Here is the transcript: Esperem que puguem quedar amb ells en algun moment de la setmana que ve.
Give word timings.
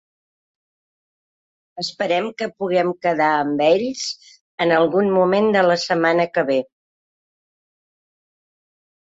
Esperem 1.83 2.29
que 2.39 2.47
puguem 2.61 2.89
quedar 3.07 3.27
amb 3.41 3.61
ells 3.67 4.01
en 4.65 4.75
algun 4.79 5.13
moment 5.19 5.51
de 5.57 5.65
la 5.69 5.77
setmana 5.85 6.27
que 6.39 6.47
ve. 6.51 6.59